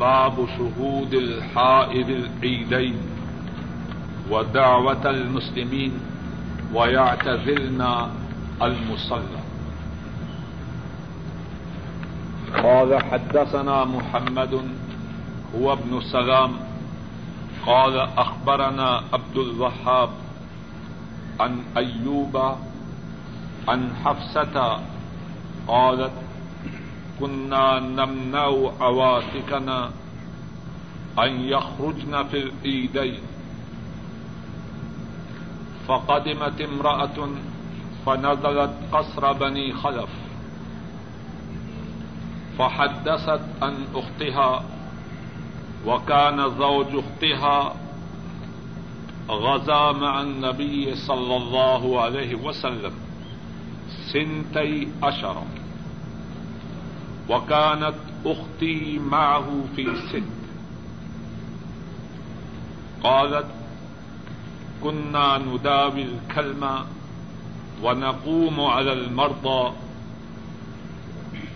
[0.00, 2.96] باب شهود الحائض العيدين
[4.30, 5.92] ودعوة المسلمين
[6.74, 8.10] ويعتزلنا
[8.62, 9.40] المصلى.
[12.62, 14.68] قال حدثنا محمد
[15.56, 16.52] هو ابن سلام.
[17.66, 20.10] قال أخبرنا عبد الوهاب
[21.40, 22.36] عن أيوب
[23.68, 24.80] عن حفصة
[25.68, 26.23] قالت
[27.20, 29.90] كنا نمنع عواتقنا
[31.18, 33.20] أن يخرجن في العيدين
[35.88, 37.28] فقدمت امرأة
[38.06, 40.08] فنزلت قصر بني خلف.
[42.58, 44.64] فحدثت عن أختها
[45.86, 47.74] وكان زوج اختها
[49.28, 52.92] غزا مع النبي صلى الله عليه وسلم
[54.12, 55.42] سنتي عشر.
[57.28, 57.94] وكانت
[58.26, 60.22] اختي معه في ست
[63.02, 63.46] قالت
[64.82, 66.84] كنا نداوي الكلمة
[67.82, 69.72] ونقوم على المرضى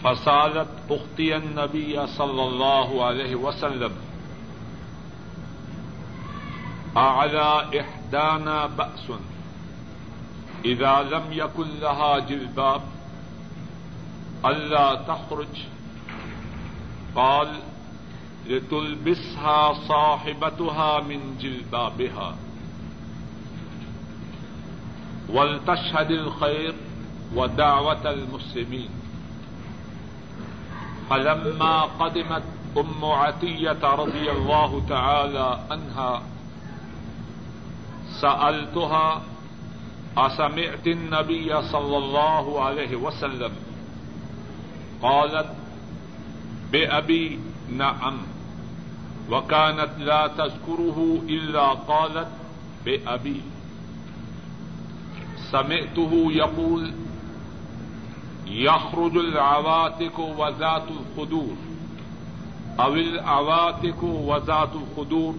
[0.05, 3.93] فسالت اختي النبي صلى الله عليه وسلم
[6.97, 9.13] أعلى إحدانا بأس
[10.65, 12.81] إذا لم يكن لها جلباب
[14.45, 15.61] ألا تخرج۔
[17.15, 17.47] قال،
[18.47, 22.35] لتلبسها صاحبتها من جلبابها۔
[25.29, 26.73] ولتشهد الخير
[27.35, 28.89] ودعوة المسلمين۔
[31.09, 32.43] فلما قدمت
[32.77, 36.21] أم عتية رضي الله تعالى عنها
[38.21, 39.21] سألتها،
[40.17, 43.68] أسمعت النبي صلى الله عليه وسلم؟
[45.03, 45.55] قالت
[46.73, 47.39] بأبي
[47.77, 48.19] نعم
[49.31, 52.29] وكانت لا تذكره إلا قالت
[52.85, 53.41] بأبي
[55.51, 56.93] سمعته يقول
[58.47, 61.57] يخرج العواتق وذات الخدور۔
[62.81, 65.35] أو العواتق وذات الخدور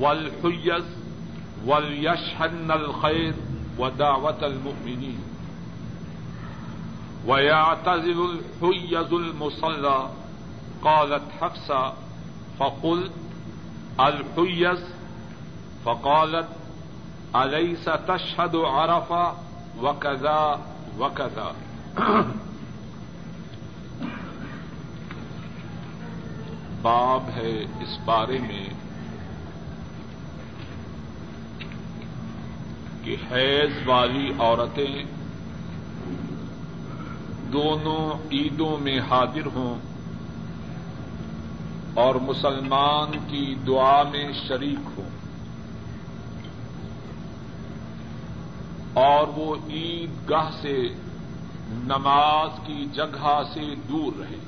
[0.00, 0.84] والحيز
[1.66, 3.34] وليشهدن الخير
[3.78, 5.29] ودعوة المؤمنين
[7.26, 10.08] ويعتزل الحيز المصلى
[10.82, 11.92] قالت حفصة
[12.58, 13.12] فقلت
[14.00, 14.84] الحيز
[15.84, 16.48] فقالت
[17.36, 19.34] أليس تشهد عرفة
[19.82, 20.60] وكذا
[20.98, 21.52] وكذا
[26.82, 28.68] باب ہے اس بارے میں
[33.04, 35.19] کہ حیض والی عورتیں
[37.52, 39.74] دونوں عیدوں میں حاضر ہوں
[41.94, 45.10] اور مسلمان کی دعا میں شریک ہوں
[48.92, 50.88] اور وہ عید گاہ سے
[51.70, 54.38] نماز کی جگہ سے دور رہے۔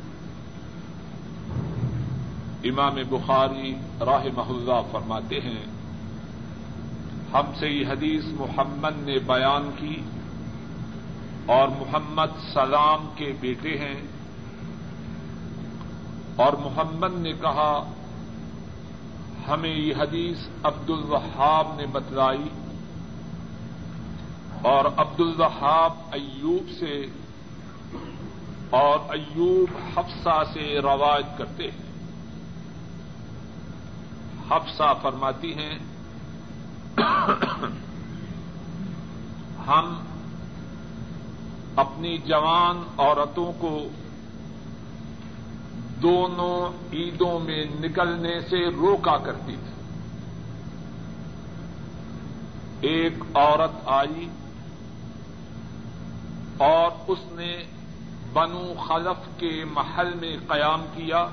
[2.65, 5.65] امام بخاری راہ محلہ فرماتے ہیں،
[7.33, 10.03] ہم سے یہ حدیث محمد نے بیان کی
[11.47, 14.03] اور محمد سلام کے بیٹے ہیں۔
[16.37, 17.93] اور محمد نے کہا،
[19.49, 22.49] ہمیں یہ حدیث عبد الوہاب نے بتلائی۔
[24.63, 27.07] اور عبد الوہاب ایوب سے
[28.71, 31.93] اور ایوب حفصہ سے روایت کرتے ہیں۔
[34.51, 35.79] حفصہ فرماتی ہیں،
[39.67, 40.05] ہم
[41.77, 43.79] اپنی جوان عورتوں کو
[46.03, 49.73] دونوں عیدوں میں نکلنے سے روکا کرتی تھی۔
[52.81, 54.29] ایک عورت آئی
[56.57, 57.65] اور اس نے
[58.33, 61.27] بنو خلف کے محل میں قیام کیا۔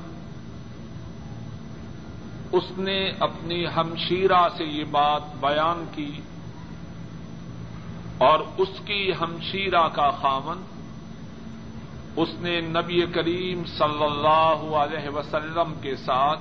[2.51, 6.21] اس نے اپنی ہمشیرہ سے یہ بات بیان کی
[8.19, 10.61] اور اس کی ہمشیرہ کا خامن
[12.15, 16.39] اس نے نبی کریم صلی اللہ علیہ وسلم کے ساتھ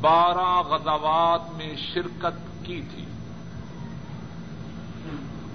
[0.00, 3.04] بارہ غزوات میں شرکت کی تھی۔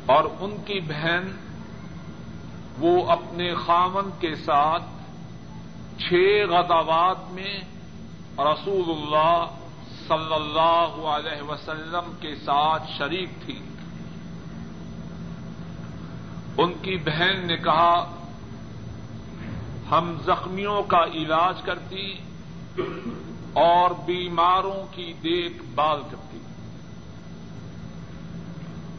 [0.05, 1.37] اور ان کی بہن
[2.79, 4.83] وہ اپنے خامن کے ساتھ
[5.99, 6.13] چھ
[6.49, 7.59] غزوات میں
[8.37, 9.45] رسول اللہ
[10.07, 13.59] صلی اللہ علیہ وسلم کے ساتھ شریک تھی۔
[16.57, 18.15] ان کی بہن نے کہا،
[19.91, 22.17] ہم زخمیوں کا علاج کرتی
[23.53, 26.37] اور بیماروں کی دیکھ بھال کرتی۔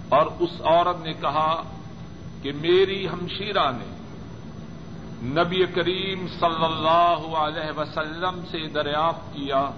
[0.08, 1.62] اور اس عورت نے کہا
[2.42, 3.94] کہ میری ہمشیرہ نے
[5.22, 9.70] نبی کریم صلی اللہ علیہ وسلم سے دریافت کیا،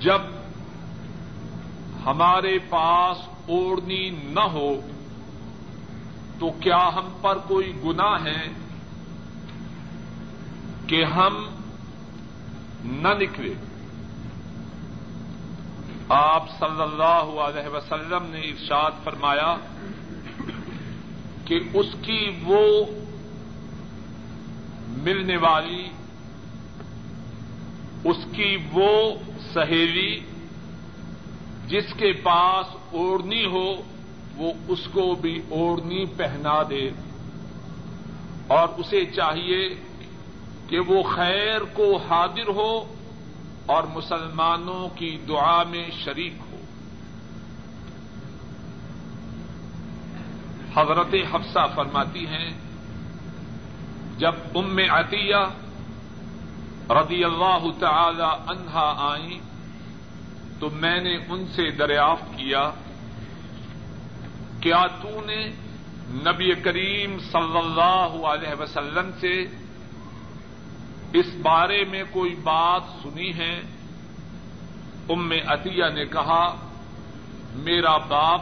[0.00, 0.20] جب
[2.06, 4.70] ہمارے پاس اوڑنی نہ ہو
[6.38, 8.40] تو کیا ہم پر کوئی گنا ہے
[10.86, 11.34] کہ ہم
[12.84, 13.54] نہ نکلے؟
[16.08, 19.54] آپ صلی اللہ علیہ وسلم نے ارشاد فرمایا
[21.44, 22.60] کہ اس کی وہ
[25.04, 25.88] ملنے والی،
[28.04, 28.90] اس کی وہ
[29.52, 30.12] سہیلی
[31.66, 33.82] جس کے پاس اوڑنی ہو،
[34.36, 36.90] وہ اس کو بھی اوڑنی پہنا دے۔
[38.46, 39.68] اور اسے چاہیے
[40.68, 42.94] کہ وہ خیر کو حاضر ہو
[43.66, 46.56] اور مسلمانوں کی دعا میں شریک ہو۔
[50.76, 52.50] حضرت حفصہ فرماتی ہیں،
[54.18, 55.36] جب ام عطیہ
[56.90, 59.40] رضی اللہ تعالی عنہا آئیں
[60.60, 62.70] تو میں نے ان سے دریافت کیا
[64.62, 65.46] کیا تو نے
[66.08, 69.42] نبی کریم صلی اللہ علیہ وسلم سے
[71.12, 73.62] اس بارے میں کوئی بات سنی ہے؟
[75.08, 76.54] ام عطیہ نے کہا،
[77.54, 78.40] میرا باپ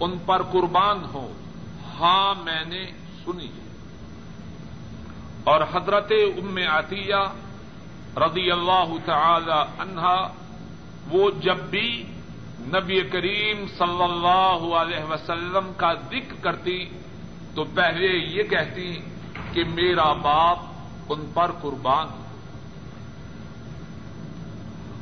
[0.00, 1.32] ان پر قربان ہو۔
[2.00, 2.84] ہاں میں نے
[3.24, 3.48] سنی
[5.44, 7.24] اور حضرت ام عطیہ
[8.16, 10.32] رضی اللہ تعالی عنہا
[11.08, 12.04] وہ جب بھی
[12.66, 16.88] نبی کریم صلی اللہ علیہ وسلم کا ذکر کرتی
[17.54, 18.98] تو پہلے یہ کہتی
[19.52, 20.58] کہ میرا باپ
[21.08, 22.06] ان پر قربان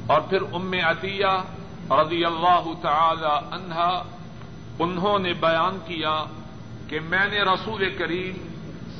[0.06, 1.42] اور پھر ام عطیہ
[1.90, 4.02] رضی اللہ تعالی عنہا
[4.78, 6.24] انہوں نے بیان کیا
[6.88, 8.34] کہ میں نے رسول کریم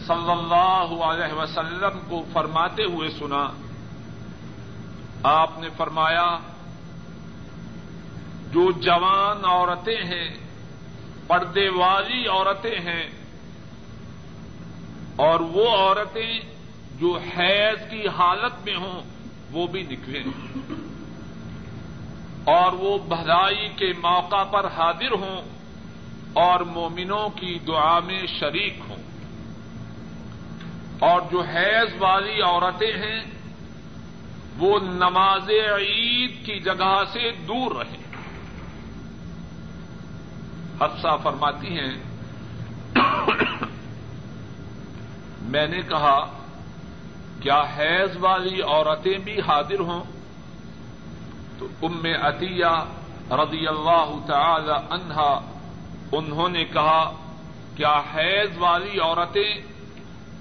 [0.06, 3.50] صلی اللہ علیہ وسلم کو فرماتے ہوئے سنا۔
[5.22, 6.38] آپ نے فرمایا
[8.50, 10.36] جو جوان عورتیں ہیں،
[11.26, 13.10] پردے والی عورتیں ہیں،
[15.16, 16.40] اور وہ عورتیں
[16.94, 19.02] جو حیض کی حالت میں ہوں،
[19.50, 20.24] وہ بھی نکلیں۔
[22.44, 25.42] اور وہ بھلائی کے موقع پر حاضر ہوں،
[26.32, 28.96] اور مومنوں کی دعا میں شریک ہوں۔
[30.98, 33.24] اور جو حیض والی عورتیں ہیں،
[34.58, 38.09] وہ نماز عید کی جگہ سے دور رہیں۔
[40.80, 41.96] حفصہ فرماتی ہیں۔
[45.42, 46.38] میں نے کہا،
[47.40, 50.02] کیا حیض والی عورتیں بھی حاضر ہوں؟
[51.58, 52.84] تو ام عطیہ
[53.30, 55.40] رضی اللہ تعالی عنہا،
[56.12, 57.12] انہوں نے کہا،
[57.76, 59.54] کیا حیض والی عورتیں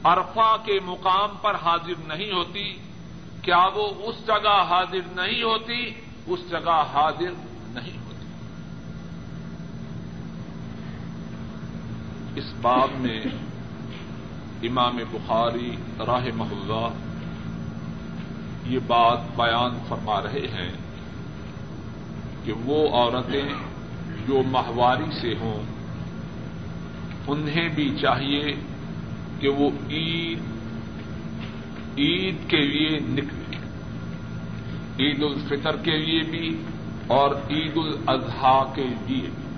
[0.06, 2.78] ارفا کے مقام پر حاضر نہیں ہوتی؟
[3.42, 5.94] کیا وہ اس جگہ حاضر نہیں ہوتی؟
[6.28, 7.32] اس جگہ حاضر
[7.68, 8.00] نہیں ہوتی
[12.40, 13.22] اس باب میں
[14.64, 16.88] امام بخاری راہ محلہ
[18.66, 20.72] یہ بات بیان فرما رہے ہیں
[22.44, 23.50] کہ وہ عورتیں
[24.28, 25.64] جو ماہواری سے ہوں،
[27.28, 28.54] انہیں بھی چاہیے
[29.40, 30.40] کہ وہ عید
[31.98, 33.58] عید کے لیے نکلے
[35.00, 36.64] عید الفطر کے لیے بھی
[37.08, 39.49] اور عید الاضحی کے لیے بھی۔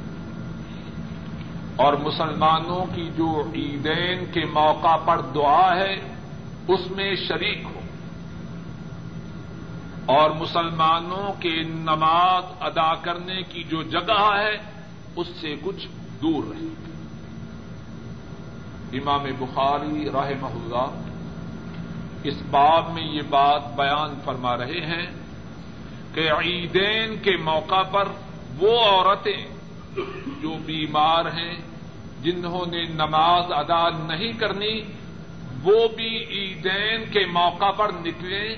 [1.76, 6.16] اور مسلمانوں کی جو عیدین کے موقع پر دعا ہے،
[6.68, 7.80] اس میں شریک ہو۔
[10.06, 14.58] اور مسلمانوں کے نماز ادا کرنے کی جو جگہ ہے،
[15.16, 15.88] اس سے کچھ
[16.22, 16.92] دور رہے۔
[18.94, 21.02] امام بخاری راہ اللہ
[22.24, 25.06] اس باب میں یہ بات بیان فرما رہے ہیں
[26.14, 28.08] کہ عیدین کے موقع پر
[28.60, 29.48] وہ عورتیں
[30.42, 31.54] جو بیمار ہیں،
[32.22, 34.82] جنہوں نے نماز ادا نہیں کرنی،
[35.64, 38.56] وہ بھی عیدین کے موقع پر نکلیں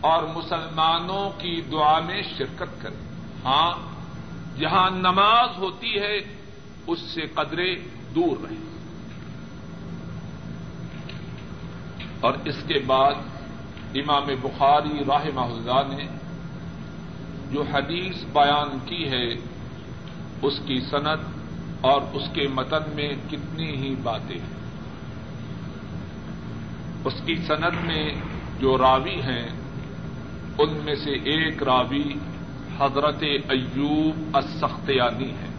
[0.00, 2.96] اور مسلمانوں کی دعا میں شرکت کریں۔
[3.44, 3.72] ہاں
[4.58, 6.18] جہاں نماز ہوتی ہے،
[6.86, 7.74] اس سے قدرے
[8.14, 8.72] دور رہیں۔
[12.20, 13.14] اور اس کے بعد
[13.94, 16.04] امام بخاری راہ اللہ نے
[17.50, 19.51] جو حدیث بیان کی ہے
[20.42, 21.18] اس کی صنعت
[21.80, 24.62] اور اس کے متن میں کتنی ہی باتیں ہیں۔
[27.04, 28.12] اس کی صنعت میں
[28.60, 29.48] جو راوی ہیں،
[30.58, 32.14] ان میں سے ایک راوی
[32.78, 35.52] حضرت ایوب السختیانی ہے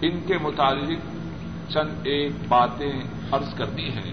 [0.00, 0.98] ان کے متعلق
[1.72, 2.92] چند ایک باتیں
[3.32, 4.12] عرض کرتی ہیں۔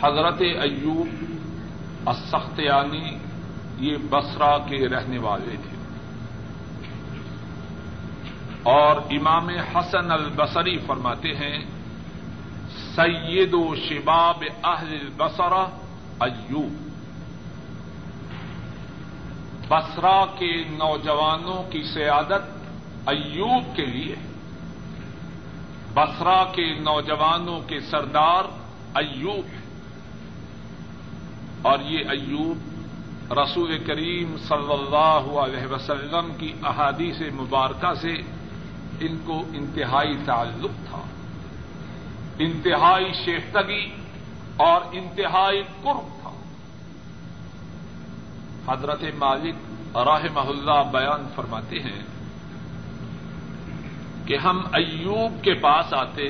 [0.00, 1.08] حضرت ایوب
[2.06, 3.15] السختیانی
[3.78, 5.76] یہ بسرا کے رہنے والے تھے۔
[8.62, 11.64] اور امام حسن البصری فرماتے ہیں،
[12.94, 15.66] سید و شباب اہل البصرہ
[16.20, 16.72] ایوب۔
[19.68, 22.42] بسرا کے نوجوانوں کی سیادت
[23.06, 24.14] ایوب کے لیے
[25.94, 28.44] بسرا کے نوجوانوں کے سردار
[28.94, 29.46] ایوب
[31.62, 32.75] اور یہ ایوب
[33.30, 38.12] رسول کریم صلی اللہ علیہ وسلم کی احادیث مبارکہ سے
[39.00, 41.02] ان کو انتہائی تعلق تھا۔
[42.38, 43.96] انتہائی شیفتگی
[44.56, 46.30] اور انتہائی قرب تھا۔
[48.72, 49.54] حضرت مالک
[49.96, 52.02] راہ اللہ بیان فرماتے ہیں
[54.26, 56.28] کہ ہم ایوب کے پاس آتے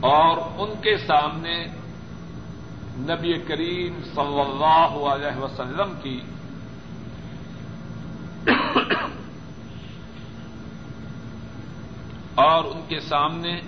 [0.00, 1.77] اور ان کے سامنے
[2.98, 6.20] نبی کریم صلی اللہ علیہ وسلم کی
[12.34, 13.60] اور ان کے سامنے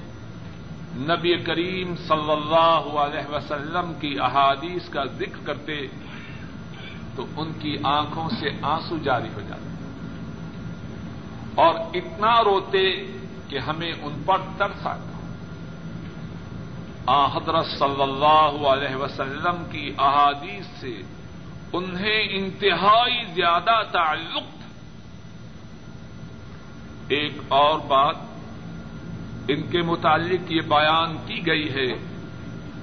[0.94, 5.86] نبی کریم صلی اللہ علیہ وسلم کی احادیث کا ذکر کرتے
[7.16, 9.68] تو ان کی آنکھوں سے آنسو جاری ہو جاتے
[11.54, 13.06] اور اتنا روتے
[13.48, 15.19] کہ ہمیں ان پر ترس آتا۔
[17.10, 21.02] حضرت صلی اللہ علیہ وسلم کی احادیث سے
[21.72, 24.68] انہیں انتہائی زیادہ تعلق تھا۔
[27.08, 28.16] ایک اور بات،
[29.48, 31.98] ان کے متعلق یہ بیان کی گئی ہے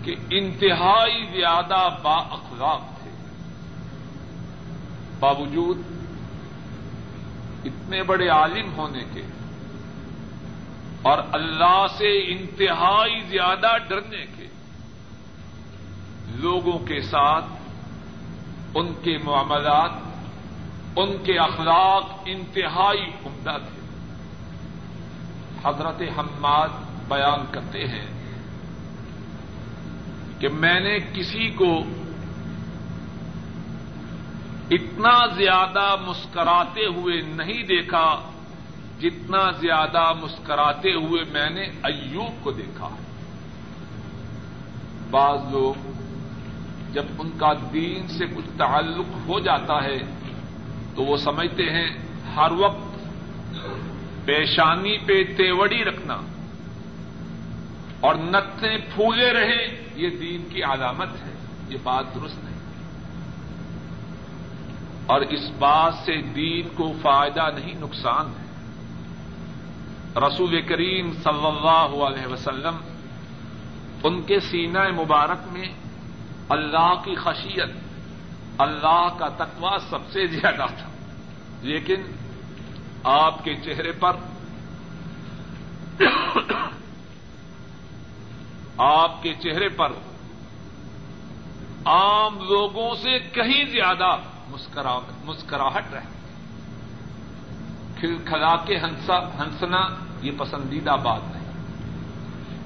[0.03, 3.11] کہ انتہائی زیادہ با اخلاق تھے۔
[5.19, 5.77] باوجود
[7.65, 9.21] اتنے بڑے عالم ہونے کے
[11.01, 14.47] اور اللہ سے انتہائی زیادہ ڈرنے کے
[16.27, 17.45] لوگوں کے ساتھ،
[18.75, 19.91] ان کے معاملات،
[20.95, 23.77] ان کے اخلاق انتہائی عمدہ تھے۔
[25.65, 26.69] حضرت حماد
[27.07, 28.07] بیان کرتے ہیں
[30.39, 31.83] کہ میں نے کسی کو
[34.71, 38.31] اتنا زیادہ مسکراتے ہوئے نہیں دیکھا
[39.01, 42.89] جتنا زیادہ مسکراتے ہوئے میں نے ایوب کو دیکھا۔
[45.09, 45.91] بعض لوگ
[46.93, 49.97] جب ان کا دین سے کچھ تعلق ہو جاتا ہے
[50.95, 51.97] تو وہ سمجھتے ہیں
[52.35, 52.97] ہر وقت
[54.25, 56.17] پیشانی پہ تیوڑی رکھنا
[57.99, 61.33] اور نتنے پھولے رہے یہ دین کی علامت ہے،
[61.69, 62.59] یہ بات درست نہیں۔
[65.05, 68.46] اور اس بات سے دین کو فائدہ نہیں، نقصان ہے۔
[70.15, 72.75] رسول کریم صلی اللہ علیہ وسلم،
[74.03, 75.65] ان کے سینہ مبارک میں
[76.49, 77.69] اللہ کی خشیت،
[78.57, 80.89] اللہ کا تقوی سب سے زیادہ تھا۔
[81.61, 82.01] لیکن
[83.03, 84.11] آپ کے چہرے پر
[88.77, 89.91] آپ کے چہرے پر
[91.85, 94.17] عام لوگوں سے کہیں زیادہ
[95.25, 96.16] مسکراہٹ رہے
[98.01, 99.87] کھلا کے ہنسنا
[100.21, 101.51] یہ پسندیدہ بات نہیں۔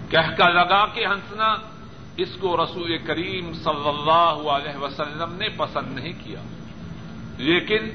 [0.10, 1.56] کہہ کا لگا کے ہنسنا،
[2.18, 6.42] اس کو رسول کریم صلی اللہ علیہ وسلم نے پسند نہیں کیا۔
[7.38, 7.90] لیکن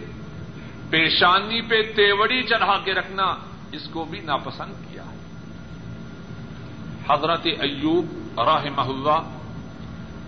[0.90, 3.34] پیشانی پہ تیوڑی چڑھا کے رکھنا
[3.72, 5.04] اس کو بھی ناپسند کیا۔
[7.08, 8.06] حضرت ایوب
[8.40, 9.38] راہ اللہ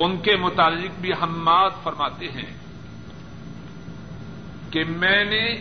[0.01, 2.57] ان کے متعلق بھی حماد فرماتے ہیں
[4.71, 5.61] کہ میں نے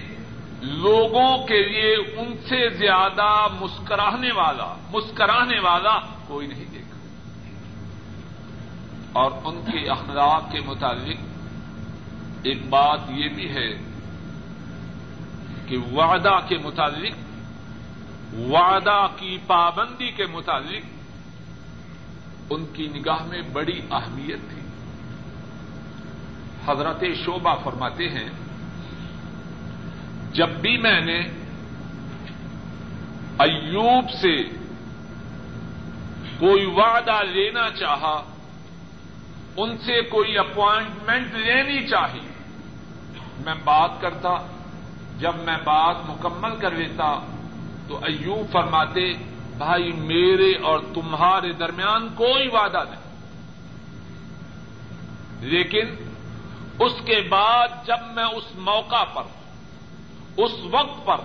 [0.62, 6.98] لوگوں کے لیے ان سے زیادہ مسکرانے والا مسکرانے والا کوئی نہیں دیکھا۔
[9.14, 11.18] اور ان کے اخلاق کے متعلق
[12.44, 13.74] ایک بات یہ بھی ہے
[15.68, 17.14] کہ وعدہ کے متعلق،
[18.34, 20.86] وعدہ کی پابندی کے متعلق
[22.50, 24.62] ان کی نگاہ میں بڑی اہمیت تھی۔
[26.68, 28.30] حضرت شوبہ فرماتے ہیں
[30.32, 31.20] جب بھی میں نے
[33.40, 34.44] ایوب سے
[36.40, 38.24] کوئی وعدہ لینا چاہا،
[39.58, 42.28] ان سے کوئی اپوائنٹمنٹ لینی چاہی،
[43.46, 44.48] میں بات کرتا،
[45.20, 47.20] جب میں بات مکمل کر لیتا
[47.88, 49.14] تو ایوب فرماتے،
[49.58, 53.08] بھائی میرے اور تمہارے درمیان کوئی وعدہ نہیں۔
[55.40, 55.86] لیکن
[56.80, 59.24] اس کے بعد جب میں اس موقع پر
[60.38, 61.18] اس وقت پر،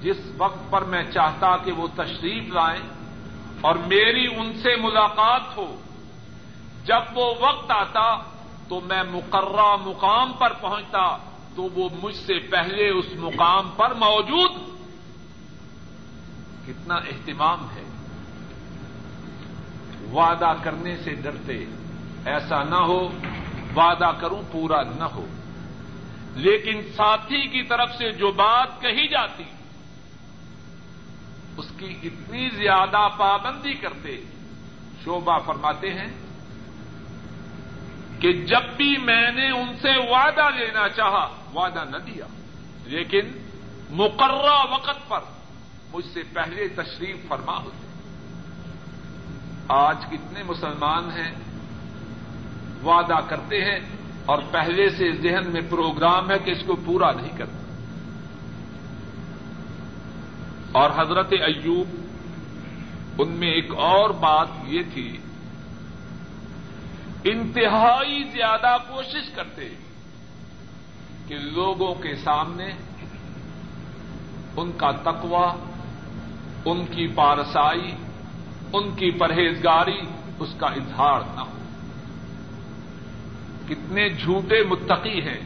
[0.00, 2.82] جس وقت پر میں چاہتا کہ وہ تشریف لائیں
[3.60, 5.76] اور میری ان سے ملاقات ہو،
[6.84, 8.16] جب وہ وقت آتا
[8.68, 11.16] تو میں مقررہ مقام پر پہنچتا
[11.56, 14.50] تو وہ مجھ سے پہلے اس مقام پر موجود۔
[16.66, 17.84] کتنا اہتمام ہے۔
[20.12, 21.64] وعدہ کرنے سے ڈرتے،
[22.24, 23.08] ایسا نہ ہو،
[23.76, 25.26] وعدہ کروں پورا نہ ہو۔
[26.38, 29.44] لیکن ساتھی کی طرف سے جو بات کہی جاتی،
[31.56, 34.20] اس کی اتنی زیادہ پابندی کرتے
[35.04, 36.08] شوبہ فرماتے ہیں
[38.20, 42.26] کہ جب بھی میں نے ان سے وعدہ لینا چاہا، وعدہ نہ دیا،
[42.84, 43.26] لیکن
[43.90, 45.20] مقررہ وقت پر
[45.92, 47.86] مجھ سے پہلے تشریف فرما ہوتے۔
[49.68, 51.32] آج کتنے مسلمان ہیں،
[52.82, 53.78] وعدہ کرتے ہیں
[54.28, 57.56] اور پہلے سے ذہن میں پروگرام ہے کہ اس کو پورا نہیں کرتا
[60.72, 61.88] اور حضرت ایوب،
[63.18, 65.18] ان میں ایک اور بات یہ تھی،
[67.24, 69.68] انتہائی زیادہ کوشش کرتے
[71.28, 72.70] کہ لوگوں کے سامنے
[74.56, 75.48] ان کا تقوی،
[76.64, 77.90] ان کی پارسائی،
[78.72, 80.00] ان کی پرہیزگاری،
[80.38, 81.57] اس کا اظہار نہ ہو۔
[83.68, 85.40] کتنے جھوٹے متقی ہیں۔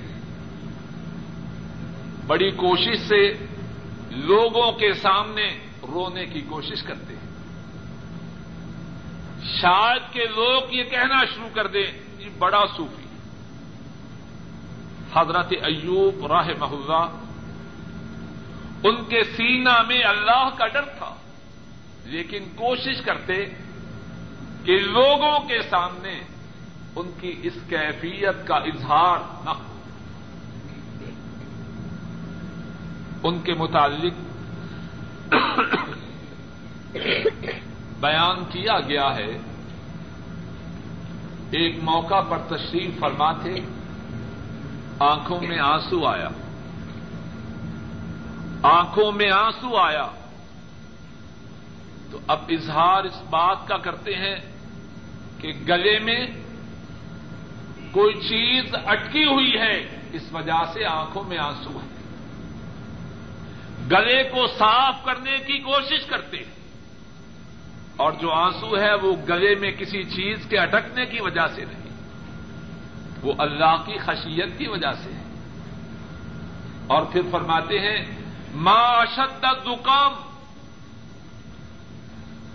[2.26, 3.32] بڑی کوشش سے
[4.10, 7.32] لوگوں کے سامنے رونے کی کوشش کرتے ہیں۔
[9.60, 13.02] شاید کہ لوگ یہ کہنا شروع کر دیں، یہ بڑا صوفی۔
[15.14, 17.18] حضرت ایوب راہ محلہ
[18.84, 21.14] ان کے سینہ میں اللہ کا ڈر تھا،
[22.04, 23.46] لیکن کوشش کرتے
[24.64, 26.20] کہ لوگوں کے سامنے
[26.96, 29.78] ان کی اس کیفیت کا اظہار نہ ہو۔
[33.22, 34.12] ان کے متعلق
[38.00, 39.38] بیان کیا گیا ہے۔
[41.50, 43.60] ایک موقع پر تشریف فرما تھے
[44.98, 46.28] آنکھوں میں آنسو آیا۔
[48.62, 50.06] آنکھوں میں آنسو آیا۔
[52.10, 54.36] تو اب اظہار اس بات کا کرتے ہیں
[55.38, 56.41] کہ گلے میں
[57.92, 61.92] کوئی چیز اٹکی ہوئی ہے، اس وجہ سے آنکھوں میں آنسو ہے
[63.90, 66.62] گلے کو صاف کرنے کی کوشش کرتے ہیں۔
[67.96, 71.90] اور جو آنسو ہے، وہ گلے میں کسی چیز کے اٹکنے کی وجہ سے نہیں،
[73.22, 75.22] وہ اللہ کی خشیت کی وجہ سے ہے
[76.86, 78.04] اور پھر فرماتے ہیں،
[78.54, 80.12] ما شد زکام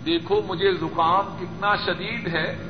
[0.06, 2.67] دیکھو، مجھے زکام کتنا شدید ہے۔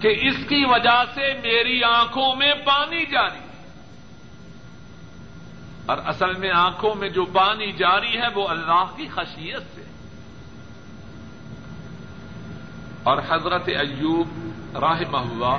[0.00, 3.50] کہ اس کی وجہ سے میری آنکھوں میں پانی جاری
[5.86, 9.82] اور اصل میں آنکھوں میں جو پانی جاری ہے وہ اللہ کی خشیت سے۔
[13.02, 14.28] اور حضرت ایوب
[14.76, 15.58] راہ ہوا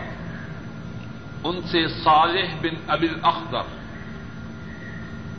[1.44, 3.62] ان سے صالح بن ابل اخدر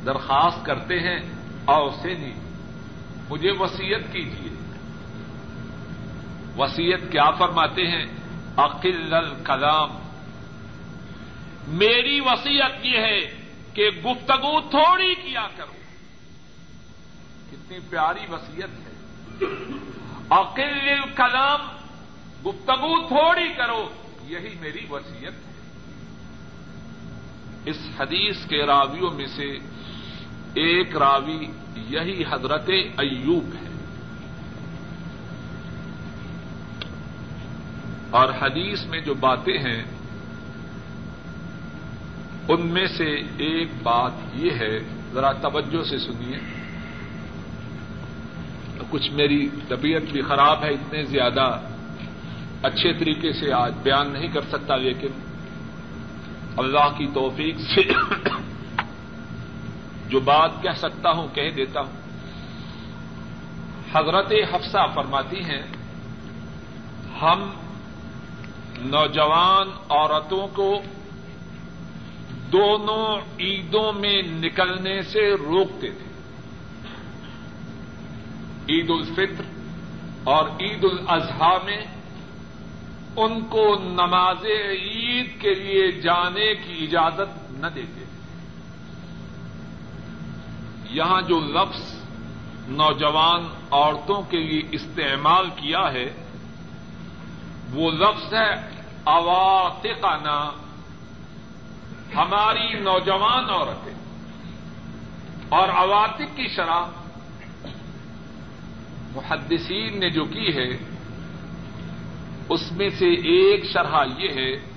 [0.06, 1.32] درخواست کرتے ہیں
[1.64, 2.40] اور سے نہیں
[3.30, 4.52] مجھے وسیعت کیجیے
[6.56, 8.21] وسیعت کیا فرماتے ہیں؟
[8.56, 9.90] عقل الکلام۔
[11.68, 13.20] میری وسیعت یہ ہے
[13.74, 15.72] کہ گفتگو تھوڑی کیا کرو۔
[17.50, 18.92] کتنی پیاری وسیعت ہے۔
[20.30, 21.60] عقل الکلام،
[22.46, 23.88] گفتگو تھوڑی کرو،
[24.22, 25.52] یہی میری وسیعت ہے۔
[27.64, 29.52] اس حدیث کے راویوں میں سے
[30.54, 33.71] ایک راوی یہی حضرت ایوب ہے۔
[38.12, 39.82] اور حدیث میں جو باتیں ہیں،
[42.48, 44.78] ان میں سے ایک بات یہ ہے،
[45.12, 46.38] ذرا توجہ سے سنیے۔
[48.90, 51.60] کچھ میری طبیعت بھی خراب ہے، اتنے زیادہ
[52.62, 55.08] اچھے طریقے سے آج بیان نہیں کر سکتا، لیکن
[56.56, 57.82] اللہ کی توفیق سے
[60.08, 61.92] جو بات کہہ سکتا ہوں، کہہ دیتا ہوں۔
[63.92, 65.62] حضرت حفصہ فرماتی ہیں،
[67.22, 67.50] ہم
[68.84, 70.82] نوجوان عورتوں کو
[72.52, 76.12] دونوں عیدوں میں نکلنے سے روکتے تھے۔
[78.68, 79.44] عید الفطر
[80.24, 81.84] اور عید الاضحی میں
[83.16, 88.04] ان کو نماز عید کے لیے جانے کی اجازت نہ دیتے
[90.90, 91.94] یہاں جو لفظ
[92.68, 96.12] نوجوان عورتوں کے لیے استعمال کیا ہے،
[97.72, 98.71] وہ لفظ ہے
[99.04, 100.50] اواتقنا
[102.14, 103.94] ہماری نوجوان عورتیں۔
[105.48, 106.84] اور اواتق کی شرح
[109.14, 110.78] محدثین نے جو کی ہے،
[112.48, 114.72] اس میں سے ایک شرح یہ ہے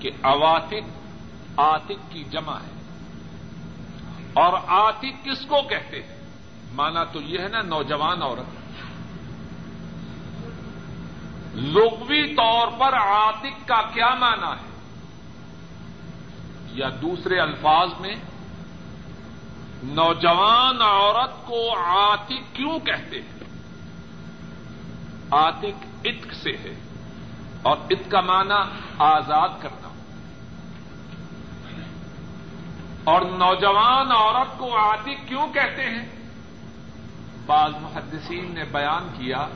[0.00, 0.98] کہ اواتق
[1.56, 2.72] آتک کی جمع ہے۔
[4.32, 6.16] اور آتک کس کو کہتے ہیں؟
[6.72, 8.65] مانا تو یہ ہے نا نوجوان عورت۔
[11.56, 14.66] لغوی طور پر آتک کا کیا مانا ہے؟
[16.66, 18.14] یا دوسرے الفاظ میں،
[19.82, 23.38] نوجوان عورت کو آتک کیوں کہتے ہیں؟
[25.30, 26.74] آتک اتک سے ہے،
[27.62, 29.88] اور ات کا معنی آزاد کرنا۔
[33.04, 36.08] اور نوجوان عورت کو آتک کیوں کہتے ہیں؟
[37.46, 39.46] بعض محدثین نے بیان کیا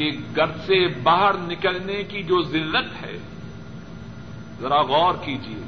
[0.00, 3.18] کہ گھر سے باہر نکلنے کی جو ذلت ہے،
[4.60, 5.62] ذرا غور کیجیے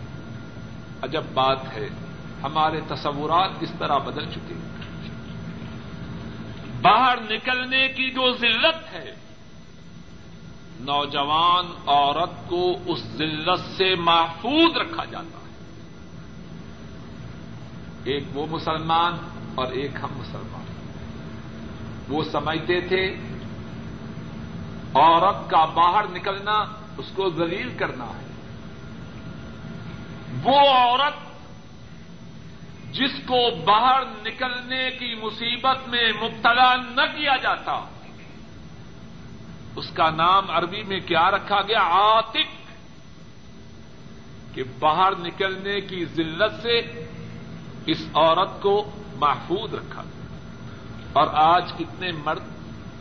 [1.02, 1.88] عجب بات ہے،
[2.42, 4.54] ہمارے تصورات کس طرح بدل چکے
[6.82, 9.14] باہر نکلنے کی جو ذلت ہے،
[10.80, 15.52] نوجوان عورت کو اس ذلت سے محفوظ رکھا جاتا ہے۔
[18.04, 19.12] ایک وہ مسلمان
[19.54, 20.64] اور ایک ہم مسلمان۔
[22.08, 23.16] وہ سمجھتے تھے
[24.94, 26.64] عورت کا باہر نکلنا،
[26.98, 28.32] اس کو ذلیل کرنا ہے۔
[30.42, 31.32] وہ عورت
[32.94, 37.84] جس کو باہر نکلنے کی مصیبت میں مبتلا نہ کیا جاتا،
[39.76, 42.72] اس کا نام عربی میں کیا رکھا گیا؟ آتک
[44.54, 46.78] کہ باہر نکلنے کی ذلت سے
[47.86, 50.02] اس عورت کو محفوظ رکھا۔
[51.12, 52.42] اور آج کتنے مرد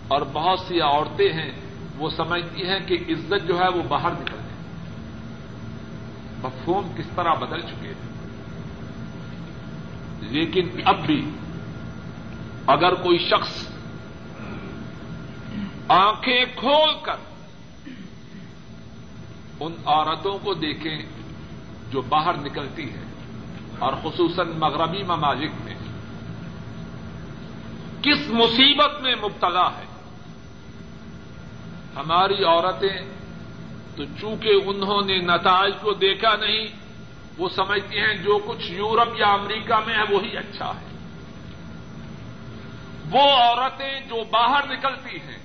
[0.08, 4.36] اور بہت سی عورتیں ہیں وہ سمجھتی ہیں کہ عزت جو ہے وہ باہر نکل
[4.36, 4.50] جائے
[6.44, 8.10] مفہوم کس طرح بدل چکے ہیں۔
[10.32, 11.22] لیکن اب بھی
[12.68, 13.54] اگر کوئی شخص
[15.88, 17.30] آنکھیں کھول کر
[19.60, 20.98] ان عورتوں کو دیکھیں
[21.92, 23.08] جو باہر نکلتی ہیں،
[23.80, 25.76] اور خصوصاً مغربی ممالک میں،
[28.02, 29.86] کس مصیبت میں مبتلا ہے؟
[31.96, 33.00] ہماری عورتیں
[33.96, 36.68] تو چونکہ انہوں نے نتائج کو دیکھا نہیں،
[37.38, 40.88] وہ سمجھتی ہیں جو کچھ یورپ یا امریکہ میں ہے وہی اچھا ہے۔
[43.12, 45.38] وہ عورتیں جو باہر نکلتی ہیں،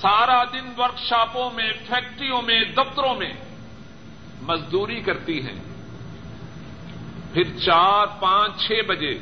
[0.00, 3.32] سارا دن ورک شاپوں میں، فیکٹریوں میں، دفتروں میں
[4.42, 5.62] مزدوری کرتی ہیں۔
[7.32, 9.18] پھر چار، پانچ، چھ بجے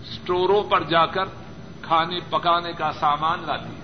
[0.00, 1.24] اسٹوروں پر جا کر
[1.82, 3.83] کھانے پکانے کا سامان لاتی ہے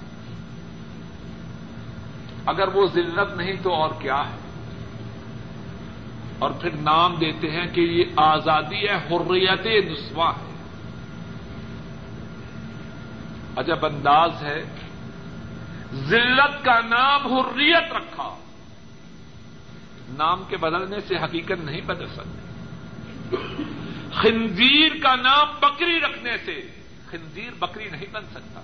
[2.51, 4.37] اگر وہ ذلت نہیں تو اور کیا ہے؟
[6.39, 10.51] اور پھر نام دیتے ہیں کہ یہ آزادی ہے، حریت نسواں ہے۔
[13.57, 14.65] عجب انداز ہے۔
[15.95, 18.39] ذلت کا نام حریت رکھا۔
[20.09, 22.39] نام کے بدلنے سے حقیقت نہیں بدل سکتی۔
[24.15, 26.71] خنزیر کا نام بکری رکھنے سے
[27.11, 28.61] خنزیر بکری نہیں بن سکتا۔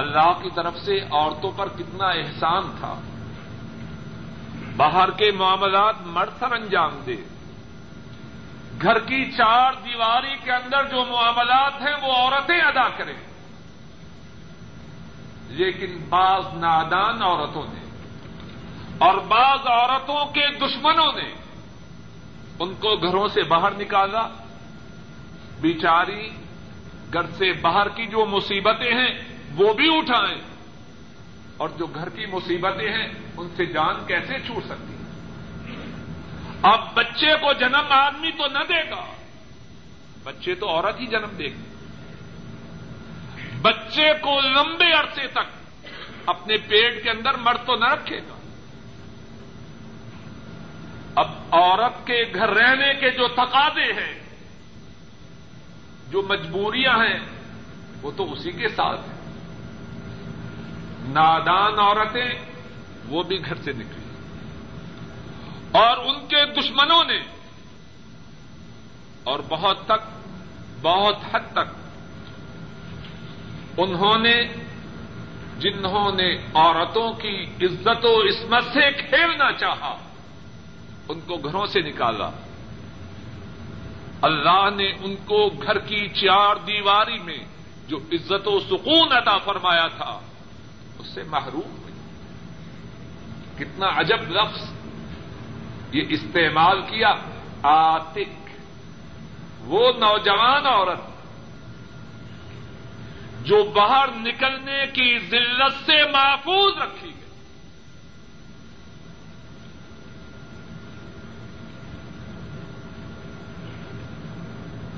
[0.00, 3.00] اللہ کی طرف سے عورتوں پر کتنا احسان تھا۔
[4.76, 7.16] باہر کے معاملات مرد سر انجام دے۔
[8.82, 13.16] گھر کی چار دیواری کے اندر جو معاملات ہیں وہ عورتیں ادا کریں۔
[15.48, 17.80] لیکن بعض نادان عورتوں نے
[18.98, 21.32] اور بعض عورتوں کے دشمنوں نے
[22.58, 24.28] ان کو گھروں سے باہر نکالا۔
[25.60, 26.28] بیچاری
[27.12, 30.40] گھر سے باہر کی جو مصیبتیں ہیں وہ بھی اٹھائیں۔
[31.56, 35.00] اور جو گھر کی مصیبتیں ہیں، ان سے جان کیسے چھوٹ سکتی ہے؟
[36.62, 39.04] اب بچے کو جنم آدمی تو نہ دے گا۔
[40.22, 41.62] بچے تو عورت ہی جنم دے گی۔
[43.62, 45.76] بچے کو لمبے عرصے تک
[46.26, 48.36] اپنے پیٹ کے اندر مرد تو نہ رکھے گا۔
[51.14, 54.20] اب عورت کے گھر رہنے کے جو تقاضے ہیں،
[56.10, 57.18] جو مجبوریاں ہیں،
[58.02, 59.20] وہ تو اسی کے ساتھ ہیں۔
[61.08, 62.30] نادان عورتیں
[63.08, 64.00] وہ بھی گھر سے نکلی۔
[65.72, 67.18] اور ان کے دشمنوں نے
[69.24, 70.28] اور بہت تک،
[70.82, 71.80] بہت حد تک
[73.76, 74.44] انہوں نے،
[75.58, 79.96] جنہوں نے عورتوں کی عزت و عصمت سے کھیلنا چاہا،
[81.08, 82.30] ان کو گھروں سے نکالا۔
[84.22, 87.38] اللہ نے ان کو گھر کی چار دیواری میں
[87.88, 90.20] جو عزت و سکون عطا فرمایا تھا
[91.00, 91.94] اس سے محروم ہوئی۔
[93.58, 94.70] کتنا عجب لفظ۔
[95.92, 97.14] یہ استعمال کیا
[97.62, 98.50] آتک
[99.60, 101.00] وہ نوجوان عورت
[103.44, 107.30] جو باہر نکلنے کی ذلت سے محفوظ رکھی گئی۔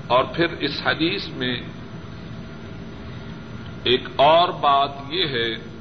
[0.06, 1.56] اور پھر اس حدیث میں
[3.84, 5.71] ایک اور بات یہ ہے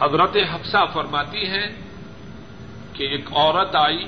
[0.00, 1.66] حضرت حفصہ فرماتی ہیں
[2.92, 4.04] کہ ایک عورت آئی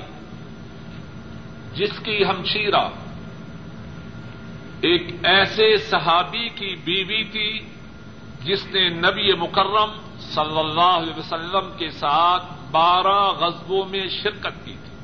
[1.73, 2.89] جس کی ہمشیرہ
[4.81, 7.59] ایک ایسے صحابی کی بیوی تھی
[8.43, 14.75] جس نے نبی مکرم صلی اللہ علیہ وسلم کے ساتھ بارہ غزبوں میں شرکت کی
[14.83, 14.95] تھی۔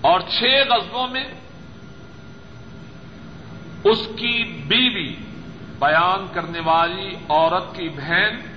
[0.00, 1.24] اور چھ غزبوں میں
[3.84, 5.16] اس کی بیوی
[5.78, 8.53] بیان کرنے والی عورت کی بہن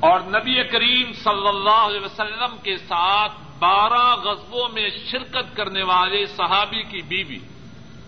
[0.00, 6.26] اور نبی کریم صلی اللہ علیہ وسلم کے ساتھ بارہ غزبوں میں شرکت کرنے والے
[6.26, 7.38] صحابی کی بیوی،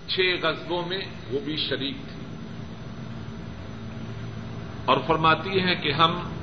[0.09, 0.99] چھ غزبوں میں
[1.31, 2.37] وہ بھی شریک تھی۔
[4.85, 6.35] اور فرماتی ہیں کہ ہم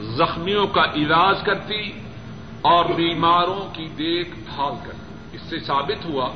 [0.00, 1.92] زخمیوں کا علاج کرتی
[2.60, 6.30] اور بیماروں کی دیکھ بھال کرتی۔ اس سے ثابت ہوا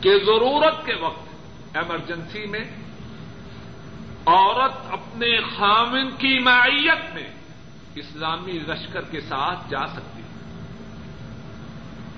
[0.00, 1.28] کہ ضرورت کے وقت
[1.76, 2.64] ایمرجنسی میں،
[4.26, 7.41] عورت اپنے خامن کی معیت میں
[7.94, 10.22] اسلامی لشکر کے ساتھ جا سکتی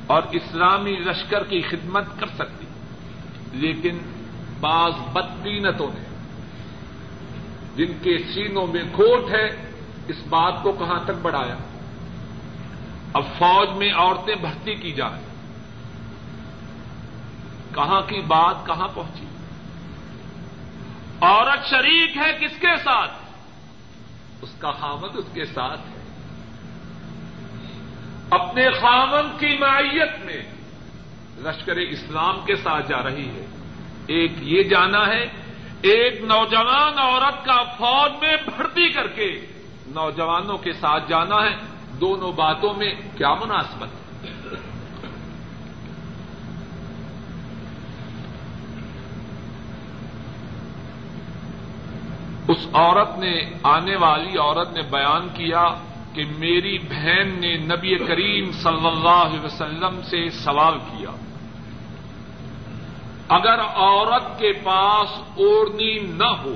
[0.07, 2.67] اور اسلامی لشکر کی خدمت کر سکتی
[3.53, 3.99] لیکن
[4.61, 6.05] بعض بدقینتوں نے
[7.77, 9.71] جن کے سینوں میں کھوٹ ہے
[10.09, 11.57] اس بات کو کہاں تک بڑھایا؟
[13.13, 15.27] اب فوج میں عورتیں بھرتی کی جائیں
[17.75, 19.25] کہاں کی بات کہاں پہنچی؟
[21.21, 23.24] عورت شریک ہے کس کے ساتھ؟
[24.45, 26.03] اس کا خامد اس کے ساتھ ہے۔
[28.31, 30.43] اپنے خامن کی معیت میں
[31.39, 33.47] لشکر اسلام کے ساتھ جا رہی ہے۔
[34.07, 35.23] ایک یہ جانا ہے،
[35.83, 39.47] ایک نوجوان عورت کا فوج میں بھرتی کر کے
[39.87, 41.57] نوجوانوں کے ساتھ جانا ہے۔
[42.01, 44.04] دونوں باتوں میں کیا مناسبت؟ ہے
[52.49, 55.75] اس عورت نے آنے والی عورت نے بیان کیا
[56.13, 61.11] کہ میری بہن نے نبی کریم صلی اللہ علیہ وسلم سے سوال کیا۔
[63.29, 66.55] اگر عورت کے پاس اوڑنی نہ ہو،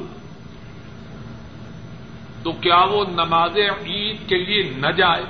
[2.43, 5.25] تو کیا وہ نماز عید کے لیے نہ جائے؟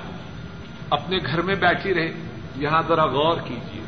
[0.91, 2.13] اپنے گھر میں بیٹھی رہے،
[2.57, 3.83] یہاں ذرا غور کیجیے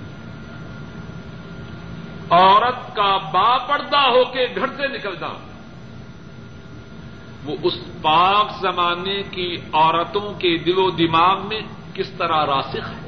[2.30, 5.49] عورت کا با پردہ ہو کے گھر سے نکلنا
[7.44, 11.60] وہ اس پاک زمانے کی عورتوں کے دل و دماغ میں
[11.94, 13.00] کس طرح راسخ ہے؟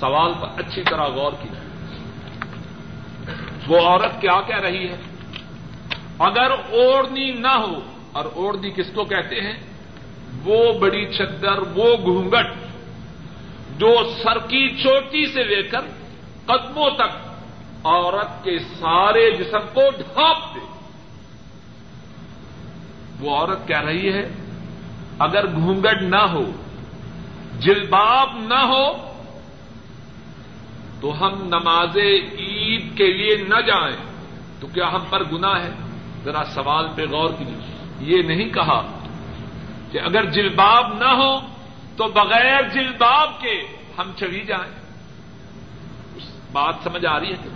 [0.00, 1.60] سوال پر اچھی طرح غور کیا
[3.68, 4.96] وہ عورت کیا کہہ رہی ہے؟
[6.18, 7.80] اگر اوڑنی نہ ہو،
[8.12, 9.58] اور اوڑنی کس کو کہتے ہیں؟
[10.44, 12.50] وہ بڑی چدر وہ گھونگٹ،
[13.78, 15.86] جو سر کی چوٹی سے لے کر
[16.46, 17.12] قدموں تک
[17.84, 20.60] عورت کے سارے جسم کو ڈھانپ دے۔
[23.22, 24.28] وہ عورت کہہ رہی ہے،
[25.18, 26.50] اگر گھونگٹ نہ ہو،
[27.58, 29.12] جلباب نہ ہو،
[31.00, 31.96] تو ہم نماز
[32.38, 33.96] عید کے لیے نہ جائیں۔
[34.60, 35.70] تو کیا ہم پر گنا ہے؟
[36.24, 37.56] ذرا سوال پہ غور کیجیے۔
[38.00, 38.98] یہ نہیں کہا
[39.92, 41.38] کہ اگر جلباب نہ ہو،
[41.96, 43.62] تو بغیر جلباب کے
[43.98, 44.82] ہم چلی جائیں۔
[46.52, 47.48] بات سمجھ آ رہی ہے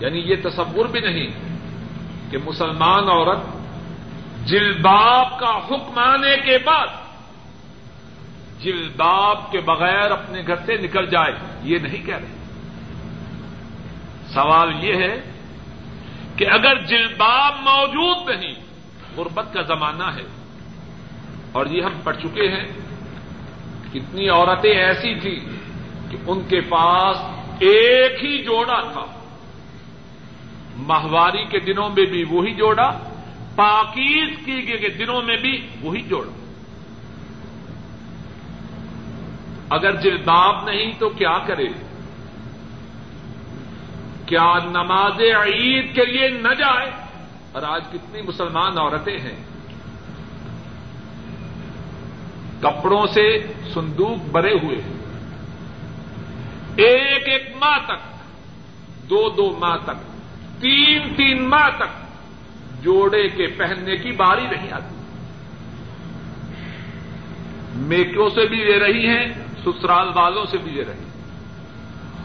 [0.00, 1.26] یعنی یہ تصور بھی نہیں
[2.30, 3.55] کہ مسلمان عورت
[4.46, 6.86] جلباب کا حکم آنے کے بعد
[8.60, 11.32] جلباب کے بغیر اپنے گھر سے نکل جائے،
[11.62, 12.34] یہ نہیں کہہ رہے۔
[14.34, 15.20] سوال یہ ہے
[16.36, 18.54] کہ اگر جلباب موجود نہیں،
[19.16, 20.22] غربت کا زمانہ ہے۔
[21.52, 22.64] اور یہ ہم پڑھ چکے ہیں،
[23.92, 25.38] کتنی عورتیں ایسی تھیں
[26.10, 27.16] کہ ان کے پاس
[27.58, 29.04] ایک ہی جوڑا تھا۔
[30.76, 32.98] ماہواری کے دنوں میں بھی وہی جوڑا
[33.56, 36.46] پاکیز کی کے دنوں میں بھی وہی جوڑا
[39.70, 41.66] اگر جلباب نہیں تو کیا کرے؟
[44.26, 46.90] کیا نماز عید کے لیے نہ جائے؟
[47.52, 49.44] اور آج کتنی مسلمان عورتیں ہیں۔
[52.60, 54.96] کپڑوں سے صندوق بھرے ہوئے ہیں۔
[56.76, 58.20] ایک ایک ماہ تک،
[59.10, 59.96] دو دو ماہ تک،
[60.60, 62.05] تین تین ماہ تک
[62.82, 64.94] جوڑے کے پہننے کی باری نہیں آتی۔
[67.86, 69.26] میکوں سے بھی لے رہی ہیں،
[69.64, 71.04] سسرال والوں سے بھی لے رہی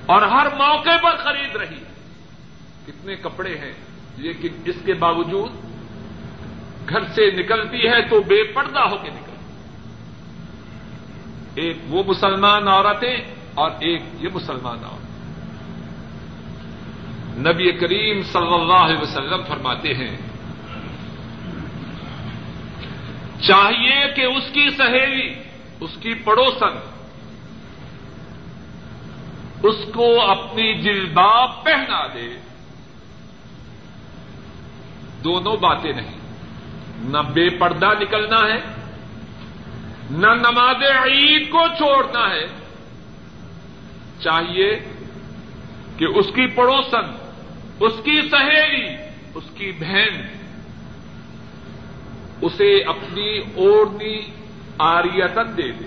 [0.05, 1.83] اور ہر موقع پر خرید رہی
[2.85, 3.73] کتنے کپڑے ہیں،
[4.17, 5.51] لیکن اس کے باوجود
[6.89, 9.29] گھر سے نکلتی ہے تو بے پردہ ہو کے نکلتی
[11.55, 13.15] ایک وہ مسلمان عورتیں
[13.53, 15.09] اور ایک یہ مسلمان عورت۔
[17.37, 20.17] نبی کریم صلی اللہ علیہ وسلم فرماتے ہیں
[23.41, 25.33] چاہیے کہ اس کی سہیلی،
[25.79, 26.77] اس کی پڑوسن،
[29.63, 32.39] اس کو اپنی جلباب پہنا دے۔
[35.23, 36.19] دونوں باتیں نہیں۔
[36.97, 38.59] نہ بے پردہ نکلنا ہے،
[40.11, 42.47] نہ نماز عید کو چھوڑنا ہے۔
[44.19, 44.79] چاہیے
[45.97, 47.31] کہ اس کی پڑوسن،
[47.79, 48.95] اس کی سہیلی،
[49.35, 50.40] اس کی بہن
[52.41, 54.21] اسے اپنی اوڑنی
[54.77, 55.85] آریتن دے دے۔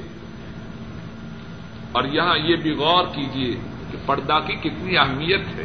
[1.93, 3.53] اور یہاں یہ بھی غور کیجیے
[3.90, 5.64] کہ پردہ کی کتنی اہمیت ہے۔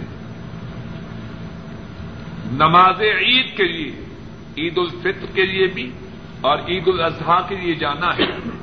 [2.52, 3.92] نماز عید کے لیے،
[4.58, 5.92] عید الفطر کے لیے بھی
[6.42, 8.60] اور عید الاضحیٰ کے لیے جانا ہے۔